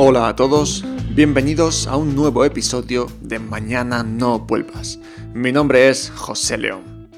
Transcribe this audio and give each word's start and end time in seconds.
Hola 0.00 0.28
a 0.28 0.36
todos, 0.36 0.84
bienvenidos 1.10 1.88
a 1.88 1.96
un 1.96 2.14
nuevo 2.14 2.44
episodio 2.44 3.08
de 3.20 3.40
Mañana 3.40 4.04
no 4.04 4.38
vuelvas. 4.38 5.00
Mi 5.34 5.50
nombre 5.50 5.88
es 5.88 6.12
José 6.14 6.56
León. 6.56 7.08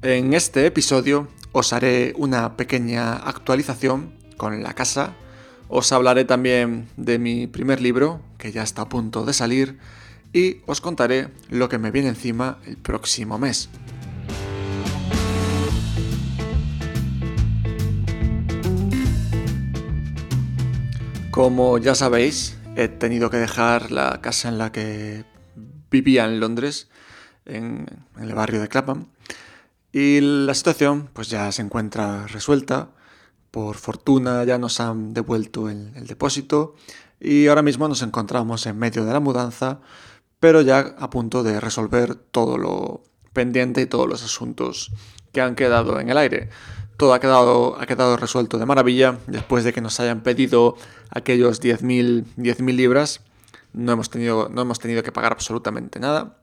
En 0.00 0.32
este 0.32 0.64
episodio 0.64 1.28
os 1.52 1.74
haré 1.74 2.14
una 2.16 2.56
pequeña 2.56 3.16
actualización 3.16 4.14
con 4.38 4.62
la 4.62 4.72
casa, 4.72 5.12
os 5.68 5.92
hablaré 5.92 6.24
también 6.24 6.88
de 6.96 7.18
mi 7.18 7.46
primer 7.46 7.82
libro, 7.82 8.22
que 8.38 8.50
ya 8.50 8.62
está 8.62 8.80
a 8.80 8.88
punto 8.88 9.26
de 9.26 9.34
salir, 9.34 9.76
y 10.32 10.62
os 10.64 10.80
contaré 10.80 11.28
lo 11.50 11.68
que 11.68 11.76
me 11.76 11.90
viene 11.90 12.08
encima 12.08 12.60
el 12.64 12.78
próximo 12.78 13.38
mes. 13.38 13.68
Como 21.40 21.78
ya 21.78 21.94
sabéis, 21.94 22.58
he 22.76 22.88
tenido 22.88 23.30
que 23.30 23.38
dejar 23.38 23.92
la 23.92 24.20
casa 24.20 24.50
en 24.50 24.58
la 24.58 24.72
que 24.72 25.24
vivía 25.90 26.26
en 26.26 26.38
Londres, 26.38 26.90
en, 27.46 27.86
el 28.20 28.34
barrio 28.34 28.60
de 28.60 28.68
Clapham, 28.68 29.06
y 29.90 30.20
la 30.20 30.52
situación 30.52 31.08
pues 31.14 31.30
ya 31.30 31.50
se 31.50 31.62
encuentra 31.62 32.26
resuelta. 32.26 32.90
Por 33.50 33.76
fortuna 33.76 34.44
ya 34.44 34.58
nos 34.58 34.80
han 34.80 35.14
devuelto 35.14 35.70
el, 35.70 35.92
el 35.96 36.06
depósito 36.06 36.74
y 37.18 37.46
ahora 37.46 37.62
mismo 37.62 37.88
nos 37.88 38.02
encontramos 38.02 38.66
en 38.66 38.76
medio 38.76 39.06
de 39.06 39.12
la 39.14 39.20
mudanza, 39.20 39.80
pero 40.40 40.60
ya 40.60 40.94
a 40.98 41.08
punto 41.08 41.42
de 41.42 41.58
resolver 41.58 42.16
todo 42.16 42.58
lo 42.58 43.02
pendiente 43.32 43.80
y 43.80 43.86
todos 43.86 44.06
los 44.06 44.22
asuntos 44.22 44.92
que 45.32 45.40
han 45.40 45.54
quedado 45.54 46.00
en 46.00 46.10
el 46.10 46.18
aire 46.18 46.50
todo 47.00 47.14
ha 47.14 47.18
quedado, 47.18 47.80
ha 47.80 47.86
quedado 47.86 48.18
resuelto 48.18 48.58
de 48.58 48.66
maravilla. 48.66 49.18
Después 49.26 49.64
de 49.64 49.72
que 49.72 49.80
nos 49.80 49.98
hayan 50.00 50.20
pedido 50.20 50.76
aquellos 51.08 51.62
10.000 51.62 52.76
libras, 52.76 53.22
no 53.72 53.92
hemos, 53.92 54.10
tenido, 54.10 54.50
no 54.50 54.60
hemos 54.60 54.78
tenido 54.78 55.02
que 55.02 55.10
pagar 55.10 55.32
absolutamente 55.32 55.98
nada. 55.98 56.36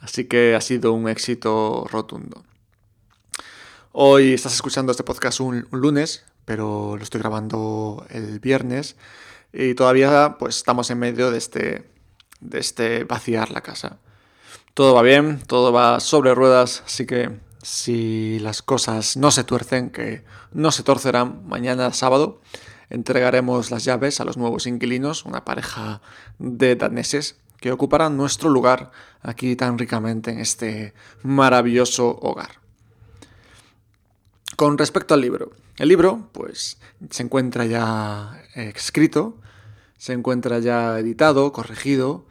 Así 0.00 0.24
que 0.24 0.54
ha 0.54 0.62
sido 0.62 0.94
un 0.94 1.10
éxito 1.10 1.86
rotundo. 1.90 2.42
Hoy 3.92 4.32
estás 4.32 4.54
escuchando 4.54 4.92
este 4.92 5.04
podcast 5.04 5.40
un, 5.40 5.68
lunes, 5.70 6.24
pero 6.46 6.96
lo 6.96 7.02
estoy 7.02 7.20
grabando 7.20 8.06
el 8.08 8.40
viernes 8.40 8.96
y 9.52 9.74
todavía 9.74 10.36
pues 10.38 10.56
estamos 10.56 10.88
en 10.90 11.00
medio 11.00 11.30
de 11.30 11.36
este, 11.36 11.90
de 12.40 12.58
este 12.60 13.04
vaciar 13.04 13.50
la 13.50 13.60
casa. 13.60 13.98
Todo 14.72 14.94
va 14.94 15.02
bien, 15.02 15.42
todo 15.46 15.70
va 15.70 16.00
sobre 16.00 16.34
ruedas, 16.34 16.82
así 16.86 17.04
que 17.04 17.51
si 17.62 18.38
las 18.40 18.60
cosas 18.60 19.16
no 19.16 19.30
se 19.30 19.44
tuercen, 19.44 19.90
que 19.90 20.24
no 20.52 20.70
se 20.72 20.82
torcerán, 20.82 21.46
mañana 21.46 21.92
sábado 21.92 22.40
entregaremos 22.90 23.70
las 23.70 23.84
llaves 23.84 24.20
a 24.20 24.24
los 24.24 24.36
nuevos 24.36 24.66
inquilinos, 24.66 25.24
una 25.24 25.44
pareja 25.44 26.02
de 26.38 26.76
daneses 26.76 27.38
que 27.58 27.72
ocuparán 27.72 28.16
nuestro 28.16 28.50
lugar 28.50 28.90
aquí 29.22 29.56
tan 29.56 29.78
ricamente 29.78 30.30
en 30.32 30.40
este 30.40 30.92
maravilloso 31.22 32.18
hogar. 32.20 32.60
Con 34.56 34.76
respecto 34.76 35.14
al 35.14 35.22
libro, 35.22 35.52
el 35.78 35.88
libro 35.88 36.28
pues 36.32 36.78
se 37.08 37.22
encuentra 37.22 37.64
ya 37.64 38.42
escrito, 38.54 39.38
se 39.96 40.12
encuentra 40.12 40.58
ya 40.58 40.98
editado, 40.98 41.52
corregido, 41.52 42.26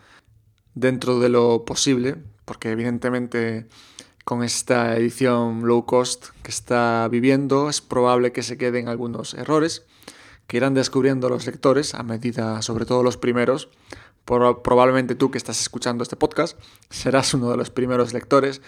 dentro 0.76 1.20
de 1.20 1.30
lo 1.30 1.66
posible, 1.66 2.18
porque 2.46 2.72
evidentemente 2.72 3.68
con 4.24 4.44
esta 4.44 4.96
edición 4.96 5.68
low 5.68 5.86
cost 5.86 6.28
que 6.44 6.52
está 6.52 7.08
viviendo, 7.10 7.70
es 7.70 7.82
probable 7.82 8.32
que 8.32 8.44
se 8.44 8.58
queden 8.58 8.88
algunos 8.88 9.34
errores 9.34 9.86
que 10.48 10.58
irán 10.58 10.74
descubriendo 10.74 11.30
los 11.30 11.46
lectores 11.46 11.96
a 11.96 12.04
medida, 12.04 12.62
sobre 12.62 12.86
todo 12.86 13.04
los 13.04 13.18
primeros. 13.18 13.70
probablemente 14.26 15.16
tú 15.16 15.32
que 15.32 15.38
estás 15.38 15.62
escuchando 15.62 16.04
este 16.04 16.16
podcast 16.16 16.60
serás 16.90 17.34
uno 17.34 17.50
de 17.52 17.58
los 17.58 17.70
primeros 17.70 18.14
lectores. 18.14 18.62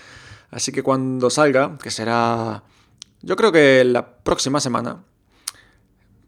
Así 0.49 0.71
que 0.71 0.83
cuando 0.83 1.29
salga, 1.29 1.77
que 1.81 1.91
será 1.91 2.63
yo 3.25 3.37
creo 3.37 3.53
que 3.53 3.85
la 3.85 4.17
próxima 4.17 4.59
semana, 4.59 5.05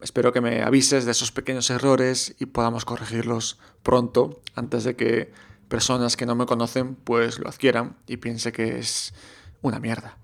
espero 0.00 0.32
que 0.32 0.40
me 0.40 0.62
avises 0.62 1.04
de 1.04 1.10
esos 1.10 1.30
pequeños 1.30 1.68
errores 1.68 2.34
y 2.38 2.46
podamos 2.46 2.86
corregirlos 2.86 3.58
pronto, 3.82 4.40
antes 4.54 4.84
de 4.84 4.96
que 4.96 5.30
personas 5.68 6.16
que 6.16 6.26
no 6.26 6.34
me 6.34 6.46
conocen 6.46 6.94
pues 6.94 7.38
lo 7.38 7.48
adquieran 7.48 7.96
y 8.06 8.16
piense 8.18 8.52
que 8.52 8.78
es 8.78 9.12
una 9.62 9.80
mierda. 9.80 10.16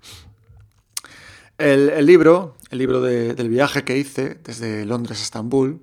El, 1.57 2.05
libro, 2.05 2.55
el 2.71 2.79
libro 2.79 2.99
del 3.01 3.49
viaje 3.49 3.83
que 3.83 3.97
hice 3.97 4.39
desde 4.43 4.85
Londres 4.85 5.19
a 5.19 5.23
Estambul, 5.23 5.81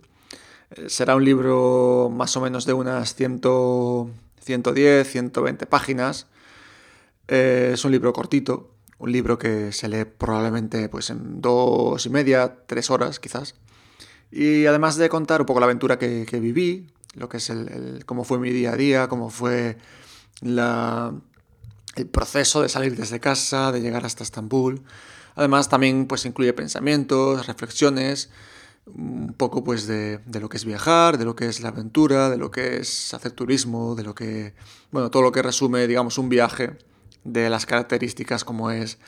eh, 0.71 0.89
será 0.89 1.15
un 1.17 1.25
libro 1.25 2.11
más 2.13 2.37
o 2.37 2.41
menos 2.41 2.67
de 2.67 2.73
unas 2.73 3.15
100, 3.15 3.41
110, 4.41 5.09
120 5.09 5.67
páginas. 5.67 6.27
Eh, 7.29 7.71
es 7.75 7.85
un 7.85 7.93
libro 7.93 8.13
cortito, 8.13 8.75
un 8.99 9.13
libro 9.13 9.39
que 9.39 9.73
se 9.73 9.89
lee 9.89 10.05
probablemente 10.05 10.89
pues, 10.89 11.11
en 11.11 11.41
dos 11.41 12.05
y 12.05 12.11
media, 12.11 12.57
tres 12.67 12.91
horas 12.91 13.21
quizás. 13.21 13.55
Y 14.33 14.67
además 14.67 14.97
de 14.97 15.09
contar 15.09 15.41
un 15.41 15.47
poco 15.47 15.61
la 15.61 15.67
aventura 15.67 15.99
que 15.99 16.41
viví, 16.41 16.89
lo 17.15 17.29
que 17.29 17.39
es 17.39 17.51
el, 17.51 18.05
cómo 18.07 18.25
fue 18.25 18.39
mi 18.39 18.51
día 18.51 18.73
a 18.73 18.77
día, 18.77 19.09
cómo 19.09 19.31
fue 19.31 19.79
la, 20.41 21.13
el 21.97 22.07
proceso 22.07 22.63
de 22.63 22.69
salir 22.69 22.97
desde 22.97 23.21
casa, 23.21 23.73
de 23.73 23.81
llegar 23.81 24.05
hasta 24.05 24.23
Estambul. 24.23 24.83
Además 25.35 25.69
también 25.69 26.07
pues 26.07 26.25
incluye 26.25 26.53
pensamientos, 26.53 27.47
reflexiones, 27.47 28.31
un 28.87 29.35
poco 29.35 29.63
pues 29.63 29.87
de, 29.87 30.19
de, 30.19 30.41
lo 30.41 30.49
que 30.49 30.57
es 30.57 30.65
viajar, 30.65 31.19
de 31.19 31.25
lo 31.25 31.37
que 31.37 31.47
es 31.47 31.61
la 31.61 31.69
aventura, 31.69 32.31
de 32.31 32.39
lo 32.39 32.51
que 32.51 32.79
es 32.79 33.15
hacer 33.15 33.33
turismo, 33.33 33.95
de 33.95 34.03
lo 34.03 34.15
que, 34.15 34.55
bueno, 34.91 35.11
todo 35.11 35.23
lo 35.23 35.33
que 35.33 35.43
resume, 35.43 35.87
digamos, 35.87 36.19
un 36.19 36.29
viaje, 36.29 36.77
de 37.25 37.51
las 37.51 37.67
características 37.67 38.45
como 38.45 38.71
es 38.71 38.99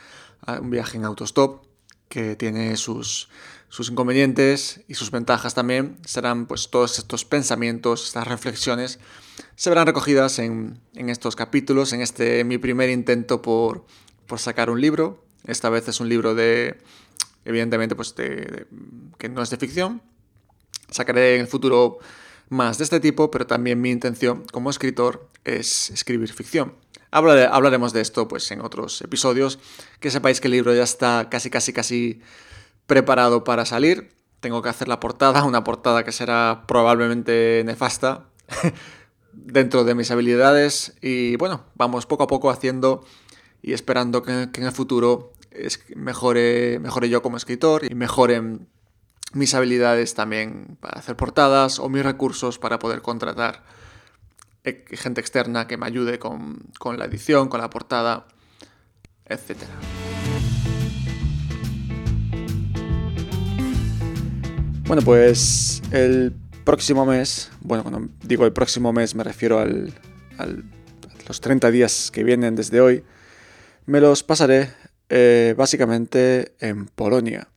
ah, 0.43 0.59
un 0.61 0.71
viaje 0.71 0.97
en 0.97 1.05
autostop, 1.05 1.65
que 2.12 2.37
tiene 2.37 2.77
sus, 2.77 3.31
sus 3.71 3.89
inconvenientes 3.89 4.83
y 4.87 4.97
sus 4.97 5.11
ventajas 5.11 5.55
también 5.55 5.97
serán 6.05 6.45
pues 6.45 6.69
todos 6.69 6.99
estos 6.99 7.25
pensamientos, 7.25 8.09
estas 8.09 8.28
reflexiones 8.28 8.99
se 9.56 9.71
verán 9.71 9.87
recogidas 9.87 10.39
en, 10.39 10.78
estos 10.93 11.37
capítulos, 11.37 11.95
en 11.95 12.03
este 12.03 12.45
mi 12.45 12.59
primer 12.59 12.91
intento 12.91 13.41
por, 13.41 13.87
sacar 14.37 14.69
un 14.69 14.78
libro. 14.78 15.25
Esta 15.47 15.71
vez 15.71 15.89
es 15.89 16.01
un 16.01 16.11
libro 16.11 16.34
de, 16.34 16.78
evidentemente, 17.47 17.97
pues 17.97 18.15
de, 18.15 18.67
que 19.19 19.31
no 19.31 19.43
es 19.43 19.49
de 19.49 19.56
ficción. 19.56 20.03
Sacaré 20.91 21.37
en 21.37 21.41
el 21.41 21.47
futuro 21.47 21.99
más 22.51 22.77
de 22.77 22.84
este 22.84 23.01
tipo, 23.01 23.31
pero 23.31 23.47
también 23.47 23.81
mi 23.81 23.91
intención 23.91 24.45
como 24.53 24.69
escritor 24.69 25.31
es 25.45 25.89
escribir 25.89 26.31
ficción. 26.31 26.75
Hablaremos 27.12 27.93
de 27.93 28.00
esto 28.00 28.27
pues 28.27 28.50
en 28.50 28.61
otros 28.61 29.00
episodios. 29.03 29.59
Que 30.00 30.11
sepáis 30.11 30.41
que 30.41 30.49
el 30.49 30.53
libro 30.53 30.75
ya 30.75 30.83
está 30.83 31.28
casi, 31.31 31.50
casi, 31.50 31.73
casi 31.73 32.21
preparado 32.87 33.45
para 33.45 33.65
salir. 33.65 34.11
Tengo 34.41 34.62
que 34.62 34.69
hacer 34.69 34.89
la 34.89 34.99
portada, 34.99 35.45
una 35.45 35.62
portada 35.62 36.05
que 36.05 36.11
será 36.11 36.65
probablemente 36.67 37.62
nefasta 37.65 38.27
dentro 39.33 39.84
de 39.84 39.95
mis 39.95 40.11
habilidades. 40.11 40.95
Y 41.01 41.37
bueno, 41.37 41.65
vamos 41.75 42.06
poco 42.06 42.25
a 42.25 42.27
poco 42.27 42.51
haciendo 42.51 43.05
y 43.62 43.72
esperando 43.72 44.22
que, 44.22 44.33
en 44.33 44.65
el 44.65 44.72
futuro 44.72 45.33
mejore, 45.95 46.78
mejore 46.81 47.09
yo 47.09 47.22
como 47.22 47.37
escritor 47.37 47.84
y 47.84 47.95
mejoren 47.95 48.69
mis 49.33 49.55
habilidades 49.55 50.15
también 50.15 50.77
para 50.81 50.99
hacer 50.99 51.17
portadas 51.17 51.78
o 51.78 51.89
mis 51.89 52.03
recursos 52.03 52.59
para 52.59 52.78
poder 52.78 53.03
contratar 53.03 53.62
gente 54.65 55.21
externa 55.21 55.67
que 55.67 55.77
me 55.77 55.87
ayude 55.87 56.19
con, 56.19 56.59
con 56.78 56.99
la 56.99 57.06
edición, 57.06 57.49
con 57.49 57.61
la 57.61 57.71
portada, 57.71 58.27
etcétera. 59.27 59.73
Bueno, 64.84 65.03
pues 65.03 65.83
el 65.91 66.34
próximo 66.65 67.07
mes, 67.07 67.51
bueno, 67.60 67.83
cuando 67.83 68.09
digo 68.22 68.45
el 68.45 68.53
próximo 68.53 68.92
mes 68.92 69.15
me 69.15 69.25
refiero 69.25 69.59
al, 69.59 69.92
a 70.39 70.47
los 71.27 71.41
30 71.41 71.71
días 71.71 72.10
que 72.10 72.25
vienen 72.25 72.54
desde 72.54 72.81
hoy, 72.81 73.04
me 73.86 74.01
los 74.01 74.22
pasaré 74.22 74.71
eh, 75.09 75.54
básicamente 75.57 76.54
en 76.60 76.86
Polonia. 76.86 77.48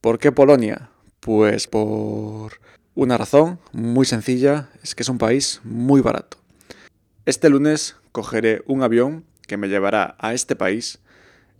¿Por 0.00 0.18
qué 0.18 0.32
Polonia? 0.32 0.90
Pues 1.20 1.66
por 1.66 2.52
una 2.96 3.18
razón 3.18 3.60
muy 3.72 4.06
sencilla, 4.06 4.70
es 4.82 4.94
que 4.94 5.02
es 5.02 5.08
un 5.08 5.18
país 5.18 5.60
muy 5.62 6.00
barato. 6.00 6.38
Este 7.26 7.50
lunes 7.50 7.96
cogeré 8.10 8.62
un 8.66 8.82
avión 8.82 9.24
que 9.46 9.58
me 9.58 9.68
llevará 9.68 10.16
a 10.18 10.32
este 10.32 10.56
país 10.56 10.98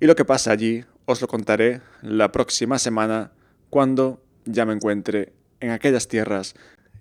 y 0.01 0.07
lo 0.07 0.17
que 0.17 0.25
pasa 0.25 0.51
allí 0.51 0.85
os 1.05 1.21
lo 1.21 1.29
contaré 1.29 1.83
la 2.01 2.33
próxima 2.33 2.79
semana 2.79 3.33
cuando 3.69 4.23
ya 4.47 4.65
me 4.65 4.73
encuentre 4.73 5.35
en 5.61 5.71
aquellas 5.71 6.09
tierras 6.09 6.55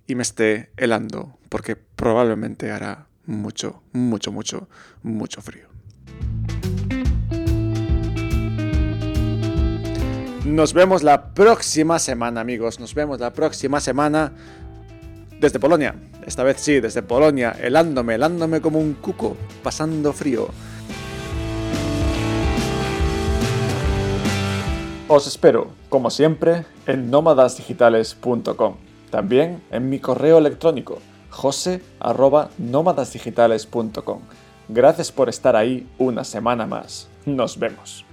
y 0.06 0.16
me 0.16 0.24
esté 0.24 0.70
helando, 0.76 1.38
porque 1.48 1.78
probablemente 1.78 2.72
hará 2.72 3.08
mucho, 3.26 3.84
mucho, 3.94 4.34
mucho, 4.34 4.68
mucho 5.02 5.42
frío. 5.42 5.75
Nos 10.46 10.74
vemos 10.74 11.02
la 11.02 11.34
próxima 11.34 11.98
semana, 11.98 12.42
amigos. 12.42 12.80
Nos 12.80 12.94
vemos 12.94 13.20
la 13.20 13.34
próxima 13.34 13.80
semana 13.80 14.32
Desde 15.40 15.60
Polonia, 15.60 15.96
esta 16.24 16.44
vez 16.44 16.62
sí, 16.62 16.80
desde 16.80 17.02
Polonia, 17.02 17.56
helándome, 17.60 18.14
helándome 18.14 18.62
como 18.62 18.78
un 18.80 18.94
cuco, 18.94 19.36
pasando 19.64 20.14
frío. 20.14 20.50
Os 25.08 25.28
espero, 25.28 25.70
como 25.90 26.12
siempre, 26.12 26.66
en 26.86 27.10
nómadasdigitales.com. 27.10 28.76
También 29.10 29.64
en 29.72 29.90
mi 29.90 30.00
correo 30.00 30.38
electrónico, 30.38 31.00
jose.nómadasdigitales.com. 31.32 34.20
Gracias 34.70 35.12
por 35.12 35.28
estar 35.28 35.56
ahí 35.56 35.88
una 35.98 36.24
semana 36.24 36.68
más. 36.68 37.10
Nos 37.26 37.58
vemos. 37.60 38.06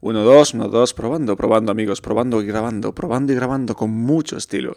Uno, 0.00 0.24
dos, 0.24 0.54
uno, 0.54 0.68
dos, 0.68 0.94
probando, 0.94 1.36
probando 1.36 1.72
amigos, 1.72 2.00
probando 2.00 2.40
y 2.42 2.46
grabando, 2.46 2.94
probando 2.94 3.32
y 3.32 3.36
grabando 3.36 3.74
con 3.74 3.90
mucho 3.90 4.36
estilo. 4.36 4.76